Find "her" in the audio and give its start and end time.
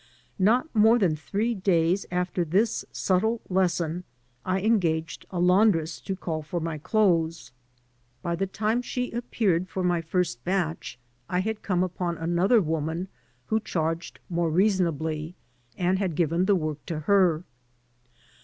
17.01-17.43